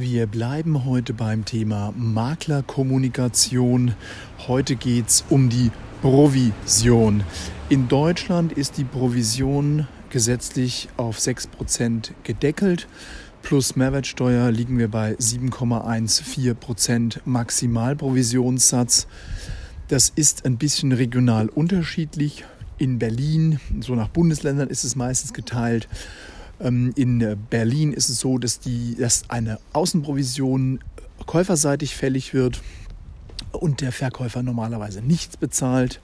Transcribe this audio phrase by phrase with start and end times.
[0.00, 3.92] Wir bleiben heute beim Thema Maklerkommunikation.
[4.48, 5.70] Heute geht es um die
[6.00, 7.22] Provision.
[7.68, 12.88] In Deutschland ist die Provision gesetzlich auf 6% gedeckelt.
[13.42, 19.06] Plus Mehrwertsteuer liegen wir bei 7,14% Maximalprovisionssatz.
[19.88, 22.46] Das ist ein bisschen regional unterschiedlich.
[22.78, 25.88] In Berlin, so nach Bundesländern ist es meistens geteilt.
[26.60, 30.80] Ähm, in Berlin ist es so, dass, die, dass eine Außenprovision
[31.26, 32.60] käuferseitig fällig wird
[33.52, 36.00] und der Verkäufer normalerweise nichts bezahlt.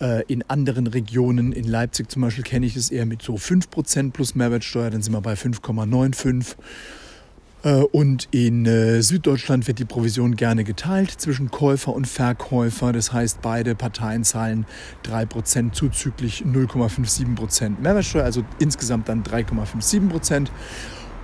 [0.00, 4.10] Äh, in anderen Regionen, in Leipzig zum Beispiel, kenne ich es eher mit so 5%
[4.12, 6.56] plus Mehrwertsteuer, dann sind wir bei 5,95.
[7.66, 12.92] Äh, und in äh, Süddeutschland wird die Provision gerne geteilt zwischen Käufer und Verkäufer.
[12.92, 14.66] Das heißt, beide Parteien zahlen
[15.04, 20.46] 3% zuzüglich 0,57% Mehrwertsteuer, also insgesamt dann 3,57%.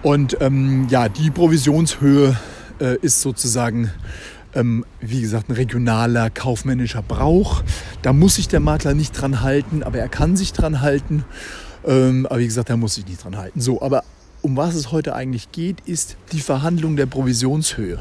[0.02, 2.36] Und ähm, ja, die Provisionshöhe
[2.80, 3.92] äh, ist sozusagen,
[4.52, 7.62] ähm, wie gesagt, ein regionaler kaufmännischer Brauch.
[8.02, 11.24] Da muss sich der Makler nicht dran halten, aber er kann sich dran halten.
[11.84, 13.60] Ähm, aber wie gesagt, er muss sich nicht dran halten.
[13.60, 14.02] So, aber
[14.42, 17.98] um was es heute eigentlich geht, ist die Verhandlung der Provisionshöhe.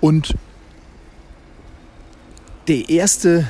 [0.00, 0.34] Und
[2.68, 3.48] der erste,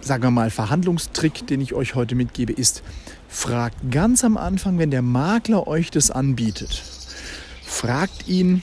[0.00, 2.82] sagen wir mal, Verhandlungstrick, den ich euch heute mitgebe, ist,
[3.28, 6.82] fragt ganz am Anfang, wenn der Makler euch das anbietet,
[7.64, 8.62] fragt ihn,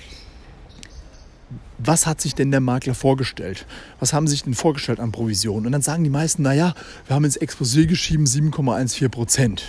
[1.78, 3.66] was hat sich denn der Makler vorgestellt?
[4.00, 5.66] Was haben sie sich denn vorgestellt an Provision?
[5.66, 6.76] Und dann sagen die meisten, naja,
[7.08, 9.64] wir haben ins Exposé geschrieben 7,14 Prozent.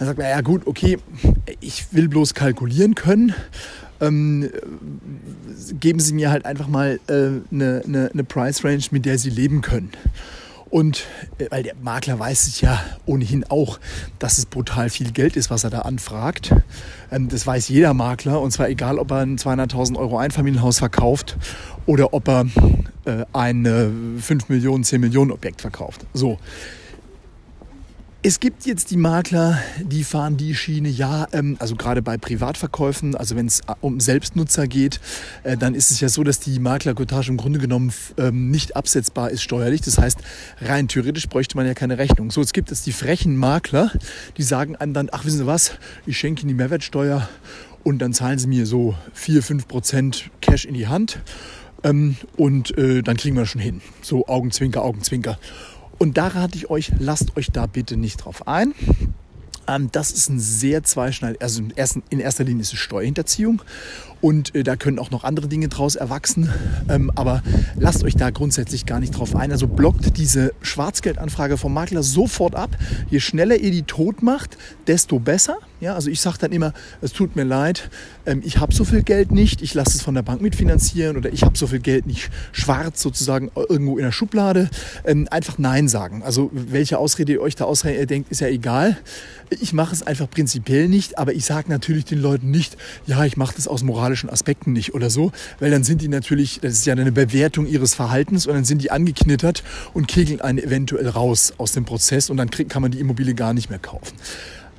[0.00, 0.96] Dann sagt man, ja gut, okay,
[1.60, 3.34] ich will bloß kalkulieren können.
[4.00, 4.48] Ähm,
[5.78, 7.12] geben Sie mir halt einfach mal äh,
[7.52, 9.90] eine, eine, eine Price Range, mit der Sie leben können.
[10.70, 11.04] Und
[11.36, 13.78] äh, weil der Makler weiß es ja ohnehin auch,
[14.18, 16.54] dass es brutal viel Geld ist, was er da anfragt.
[17.12, 21.36] Ähm, das weiß jeder Makler und zwar egal, ob er ein 200.000 Euro Einfamilienhaus verkauft
[21.84, 22.46] oder ob er
[23.04, 26.06] äh, ein 5 Millionen, 10 Millionen Objekt verkauft.
[26.14, 26.38] So,
[28.22, 33.14] es gibt jetzt die Makler, die fahren die Schiene, ja, ähm, also gerade bei Privatverkäufen,
[33.14, 35.00] also wenn es äh, um Selbstnutzer geht,
[35.42, 39.30] äh, dann ist es ja so, dass die Maklerkotage im Grunde genommen ähm, nicht absetzbar
[39.30, 39.80] ist steuerlich.
[39.80, 40.18] Das heißt,
[40.60, 42.30] rein theoretisch bräuchte man ja keine Rechnung.
[42.30, 43.90] So, es gibt jetzt die frechen Makler,
[44.36, 45.72] die sagen einem dann, ach, wissen Sie was,
[46.04, 47.26] ich schenke Ihnen die Mehrwertsteuer
[47.84, 51.20] und dann zahlen Sie mir so 4, 5 Prozent Cash in die Hand
[51.84, 53.80] ähm, und äh, dann kriegen wir schon hin.
[54.02, 55.38] So Augenzwinker, Augenzwinker.
[56.02, 58.72] Und da rate ich euch, lasst euch da bitte nicht drauf ein.
[59.70, 61.62] Ähm, das ist ein sehr zweischneidig, also
[62.10, 63.62] in erster Linie ist es Steuerhinterziehung
[64.20, 66.50] und äh, da können auch noch andere Dinge draus erwachsen.
[66.88, 67.42] Ähm, aber
[67.76, 69.52] lasst euch da grundsätzlich gar nicht drauf ein.
[69.52, 72.76] Also blockt diese Schwarzgeldanfrage vom Makler sofort ab.
[73.08, 75.56] Je schneller ihr die tot macht, desto besser.
[75.80, 77.88] Ja, also ich sage dann immer, es tut mir leid,
[78.26, 81.32] ähm, ich habe so viel Geld nicht, ich lasse es von der Bank mitfinanzieren oder
[81.32, 84.68] ich habe so viel Geld nicht schwarz sozusagen irgendwo in der Schublade.
[85.30, 86.22] Einfach Nein sagen.
[86.22, 88.98] Also welche Ausrede ihr euch da ausdenkt, ist ja egal.
[89.62, 93.36] Ich mache es einfach prinzipiell nicht, aber ich sage natürlich den Leuten nicht, ja, ich
[93.36, 96.86] mache das aus moralischen Aspekten nicht oder so, weil dann sind die natürlich, das ist
[96.86, 99.62] ja eine Bewertung ihres Verhaltens und dann sind die angeknittert
[99.92, 103.34] und kegeln einen eventuell raus aus dem Prozess und dann krieg, kann man die Immobilie
[103.34, 104.16] gar nicht mehr kaufen.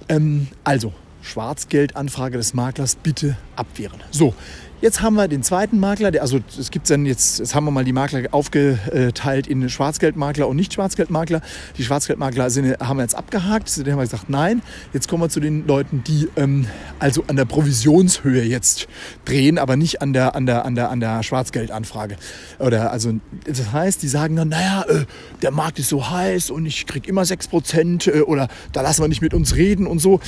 [0.10, 4.00] Ähm, also, Schwarzgeldanfrage des Maklers bitte abwehren.
[4.12, 4.34] So,
[4.82, 7.72] Jetzt haben wir den zweiten Makler, der, also es gibt dann jetzt, jetzt haben wir
[7.72, 11.42] mal die Makler aufgeteilt in Schwarzgeldmakler und Nicht-Schwarzgeldmakler.
[11.78, 14.64] Die Schwarzgeldmakler sind, haben wir jetzt abgehakt, denen haben wir gesagt, nein.
[14.92, 16.66] Jetzt kommen wir zu den Leuten, die ähm,
[16.98, 18.88] also an der Provisionshöhe jetzt
[19.24, 22.16] drehen, aber nicht an der, an der, an der, an der Schwarzgeldanfrage.
[22.58, 23.14] Oder also,
[23.46, 25.06] das heißt, die sagen dann, naja, äh,
[25.44, 29.08] der Markt ist so heiß und ich krieg immer 6% äh, oder da lassen wir
[29.10, 30.20] nicht mit uns reden und so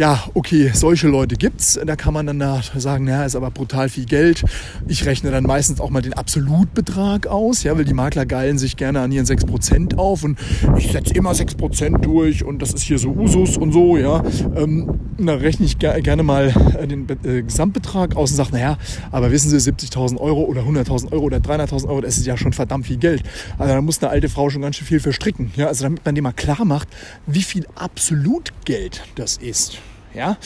[0.00, 1.78] ja, okay, solche Leute gibt's.
[1.84, 4.42] Da kann man dann da sagen, naja, ist aber brutal viel Geld.
[4.88, 8.78] Ich rechne dann meistens auch mal den Absolutbetrag aus, ja, weil die Makler geilen sich
[8.78, 10.38] gerne an ihren 6% auf und
[10.78, 14.22] ich setze immer 6% durch und das ist hier so Usus und so, ja.
[14.56, 18.78] Ähm, da rechne ich ger gerne mal äh, den äh, Gesamtbetrag aus und sage, naja,
[19.10, 22.54] aber wissen Sie, 70.000 Euro oder 100.000 Euro oder 300.000 Euro, das ist ja schon
[22.54, 23.22] verdammt viel Geld.
[23.58, 25.66] Also da muss eine alte Frau schon ganz schön viel verstricken, ja.
[25.66, 26.88] Also damit man dem mal klar macht,
[27.26, 29.78] wie viel Absolutgeld das ist.
[30.14, 30.36] Ja?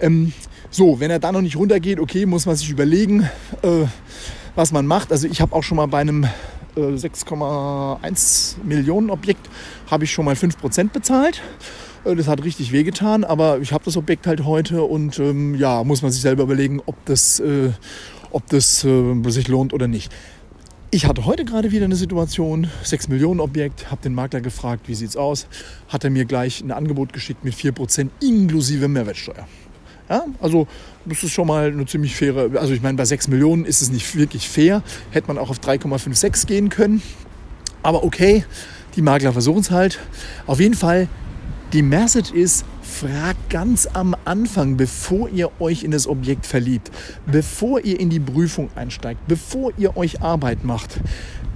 [0.00, 0.32] Ähm,
[0.70, 3.28] so, wenn er da noch nicht runtergeht, okay, muss man sich überlegen,
[3.62, 3.86] äh,
[4.54, 5.12] was man macht.
[5.12, 6.24] Also ich habe auch schon mal bei einem
[6.76, 9.48] äh, 6,1 Millionen Objekt
[9.90, 11.42] habe ich schon mal 5% bezahlt.
[12.04, 15.84] Äh, das hat richtig wehgetan, aber ich habe das Objekt halt heute und ähm, ja,
[15.84, 17.70] muss man sich selber überlegen, ob das, äh,
[18.30, 20.12] ob das äh, sich lohnt oder nicht.
[20.94, 24.94] Ich hatte heute gerade wieder eine Situation, 6 Millionen Objekt, habe den Makler gefragt, wie
[24.94, 25.46] sieht es aus,
[25.88, 29.48] hat er mir gleich ein Angebot geschickt mit 4% inklusive Mehrwertsteuer.
[30.10, 30.68] Ja, also
[31.06, 33.90] das ist schon mal eine ziemlich faire, also ich meine, bei 6 Millionen ist es
[33.90, 34.82] nicht wirklich fair.
[35.12, 37.00] Hätte man auch auf 3,56 gehen können.
[37.82, 38.44] Aber okay,
[38.94, 39.98] die Makler versuchen es halt.
[40.46, 41.08] Auf jeden Fall,
[41.72, 46.90] die Message ist, fragt ganz am Anfang, bevor ihr euch in das Objekt verliebt,
[47.26, 51.00] bevor ihr in die Prüfung einsteigt, bevor ihr euch Arbeit macht,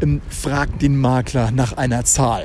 [0.02, 2.44] ähm, fragt den Makler nach einer Zahl.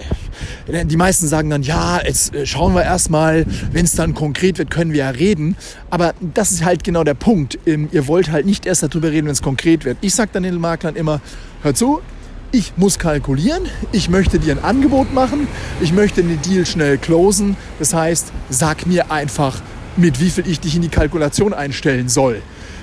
[0.68, 4.72] Die meisten sagen dann, ja, jetzt äh, schauen wir erstmal, wenn es dann konkret wird,
[4.72, 5.56] können wir ja reden.
[5.90, 7.60] Aber das ist halt genau der Punkt.
[7.66, 9.98] Ähm, ihr wollt halt nicht erst darüber reden, wenn es konkret wird.
[10.02, 11.22] Ich sage dann den Maklern immer,
[11.64, 12.02] hört zu,
[12.52, 15.48] ich muss kalkulieren, ich möchte dir ein Angebot machen,
[15.80, 17.56] ich möchte den Deal schnell closen.
[17.80, 19.62] Das heißt, sag mir einfach,
[19.98, 22.42] mit wie viel ich dich in die Kalkulation einstellen soll,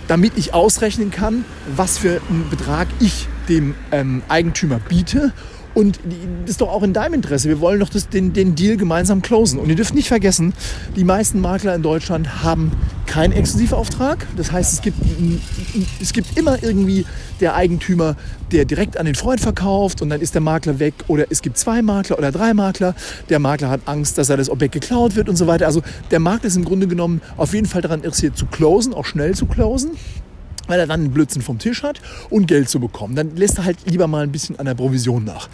[0.08, 1.44] damit ich ausrechnen kann,
[1.76, 5.32] was für einen Betrag ich dem ähm, Eigentümer biete
[5.78, 6.00] und
[6.40, 7.48] das ist doch auch in deinem Interesse.
[7.48, 9.60] Wir wollen doch das, den, den Deal gemeinsam closen.
[9.60, 10.52] Und ihr dürft nicht vergessen,
[10.96, 12.72] die meisten Makler in Deutschland haben
[13.06, 14.26] keinen Exklusivauftrag.
[14.36, 14.98] Das heißt, es gibt,
[16.02, 17.06] es gibt immer irgendwie
[17.40, 18.16] der Eigentümer,
[18.50, 20.94] der direkt an den Freund verkauft und dann ist der Makler weg.
[21.06, 22.96] Oder es gibt zwei Makler oder drei Makler.
[23.28, 25.66] Der Makler hat Angst, dass er das Objekt geklaut wird und so weiter.
[25.66, 29.04] Also der Makler ist im Grunde genommen auf jeden Fall daran interessiert zu closen, auch
[29.04, 29.92] schnell zu closen
[30.68, 32.00] weil er dann einen Blödsinn vom Tisch hat
[32.30, 33.16] und Geld zu bekommen.
[33.16, 35.48] Dann lässt er halt lieber mal ein bisschen an der Provision nach.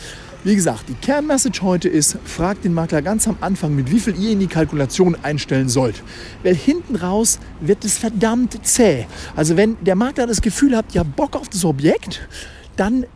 [0.44, 4.14] Wie gesagt, die Kernmessage heute ist, fragt den Makler ganz am Anfang, mit wie viel
[4.20, 6.02] ihr in die Kalkulation einstellen sollt.
[6.43, 9.06] Weil hinten raus wird es verdammt zäh.
[9.34, 12.28] Also wenn der Makler das Gefühl hat, ja Bock auf das Objekt,
[12.76, 13.06] dann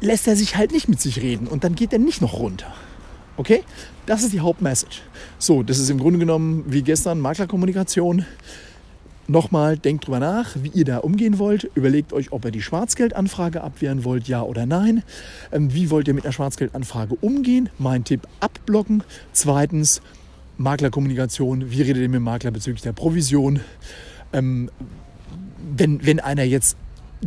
[0.00, 2.72] lässt er sich halt nicht mit sich reden und dann geht er nicht noch runter.
[3.36, 3.64] Okay?
[4.06, 5.00] Das ist die Hauptmessage.
[5.38, 8.26] So, das ist im Grunde genommen wie gestern Maklerkommunikation
[9.26, 11.70] nochmal, denkt drüber nach, wie ihr da umgehen wollt.
[11.74, 15.02] Überlegt euch, ob ihr die Schwarzgeldanfrage abwehren wollt, ja oder nein.
[15.52, 17.68] Ähm, wie wollt ihr mit einer Schwarzgeldanfrage umgehen?
[17.78, 19.02] Mein Tipp, abblocken.
[19.32, 20.02] Zweitens,
[20.56, 21.70] Maklerkommunikation.
[21.70, 23.60] Wie redet ihr mit dem Makler bezüglich der Provision?
[24.32, 24.70] Ähm,
[25.76, 26.76] wenn, wenn einer jetzt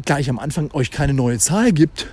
[0.05, 2.07] gleich am Anfang euch keine neue Zahl gibt,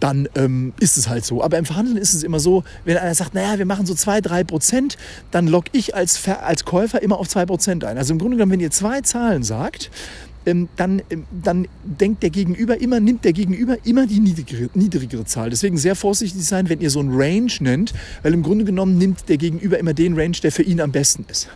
[0.00, 1.42] dann ähm, ist es halt so.
[1.42, 4.20] Aber im Verhandeln ist es immer so, wenn einer sagt, naja, wir machen so 2,
[4.20, 4.96] 3 Prozent,
[5.30, 7.98] dann logge ich als, als Käufer immer auf 2 Prozent ein.
[7.98, 9.90] Also im Grunde genommen, wenn ihr zwei Zahlen sagt,
[10.76, 15.50] dann, ähm, dann denkt der Gegenüber immer, nimmt der Gegenüber immer die niedrigere, niedrigere Zahl.
[15.50, 19.28] Deswegen sehr vorsichtig sein, wenn ihr so ein Range nennt, weil im Grunde genommen nimmt
[19.28, 21.48] der Gegenüber immer den Range, der für ihn am besten ist.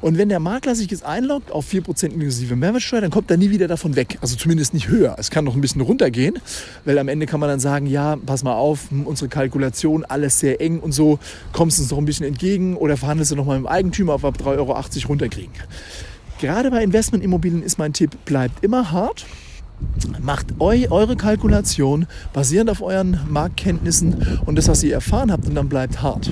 [0.00, 3.50] Und wenn der Makler sich jetzt einloggt auf 4% inklusive Mehrwertsteuer, dann kommt er nie
[3.50, 4.18] wieder davon weg.
[4.20, 5.16] Also zumindest nicht höher.
[5.18, 6.38] Es kann noch ein bisschen runtergehen,
[6.84, 10.38] weil am Ende kann man dann sagen, ja, pass mal auf, hm, unsere Kalkulation, alles
[10.38, 11.18] sehr eng und so,
[11.52, 14.22] kommst uns noch ein bisschen entgegen oder verhandelst du noch mal mit dem Eigentümer auf
[14.22, 15.52] 3,80 Euro runterkriegen.
[16.38, 19.24] Gerade bei Investmentimmobilien ist mein Tipp, bleibt immer hart.
[20.20, 25.54] Macht eu, eure Kalkulation basierend auf euren Marktkenntnissen und das, was ihr erfahren habt, und
[25.54, 26.30] dann bleibt hart.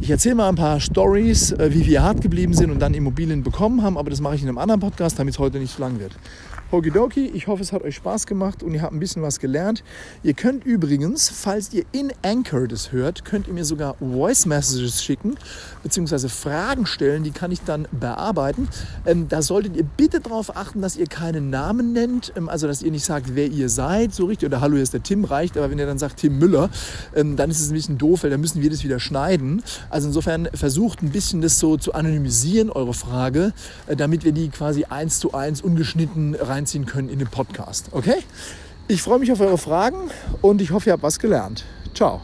[0.00, 3.42] Ich erzähle mal ein paar Stories, äh, wie wir hart geblieben sind und dann Immobilien
[3.42, 5.80] bekommen haben, aber das mache ich in einem anderen Podcast, damit es heute nicht zu
[5.80, 6.12] lang wird.
[6.72, 9.84] Okidoki, ich hoffe, es hat euch Spaß gemacht und ihr habt ein bisschen was gelernt.
[10.22, 15.04] Ihr könnt übrigens, falls ihr in Anchor das hört, könnt ihr mir sogar Voice Messages
[15.04, 15.34] schicken,
[15.82, 18.68] beziehungsweise Fragen stellen, die kann ich dann bearbeiten.
[19.04, 22.80] Ähm, da solltet ihr bitte darauf achten, dass ihr keinen Namen nennt, ähm, also dass
[22.80, 25.58] ihr nicht sagt, wer ihr seid, so richtig, oder hallo, hier ist der Tim, reicht,
[25.58, 26.70] aber wenn ihr dann sagt Tim Müller,
[27.14, 29.62] ähm, dann ist es ein bisschen doof, weil dann müssen wir das wieder schneiden.
[29.90, 33.52] Also insofern versucht ein bisschen das so zu anonymisieren, eure Frage,
[33.88, 37.88] äh, damit wir die quasi eins zu eins ungeschnitten rein reinziehen können in den Podcast.
[37.92, 38.22] Okay?
[38.88, 41.64] Ich freue mich auf eure Fragen und ich hoffe, ihr habt was gelernt.
[41.94, 42.20] Ciao.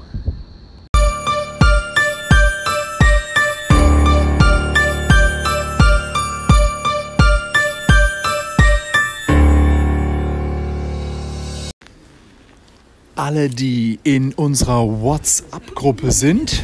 [13.16, 16.62] Alle, die in unserer WhatsApp-Gruppe sind,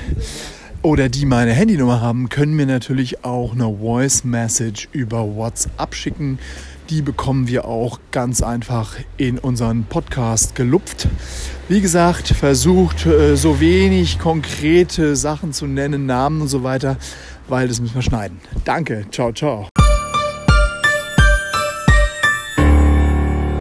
[0.85, 6.39] oder die meine Handynummer haben, können mir natürlich auch eine Voice Message über WhatsApp schicken.
[6.91, 11.09] Die bekommen wir auch ganz einfach in unseren Podcast gelupft.
[11.69, 16.99] Wie gesagt, versucht äh, so wenig konkrete Sachen zu nennen, Namen und so weiter,
[17.49, 18.39] weil das müssen wir schneiden.
[18.65, 19.74] Danke, ciao, ciao.